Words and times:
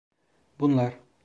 Bunlar... 0.59 0.93